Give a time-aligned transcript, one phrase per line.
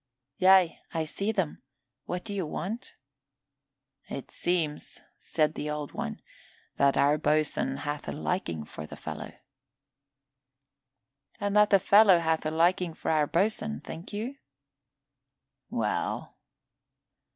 [0.37, 1.61] "Yea, I see them.
[2.05, 2.95] What do you want?"
[4.09, 6.23] "It seems," said the Old One,
[6.77, 9.31] "that our boatswain hath a liking for the fellow."
[11.39, 14.37] "And that the fellow hath a liking for our boatswain, think you?"
[15.69, 16.35] "Well?"